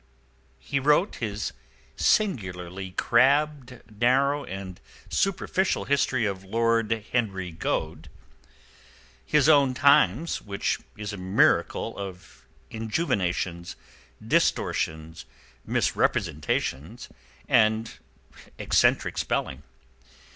[0.57, 1.53] He wrote his
[1.95, 4.81] singularly crabbed, narrow and
[5.11, 8.07] superficial History of Lord Henry Goade:
[9.23, 13.75] his own Times—which is a miracle of injuvenations,
[14.27, 15.25] distortions,
[15.67, 17.07] misrepresentations,
[17.47, 17.93] and
[18.57, 19.61] eccentric spelling.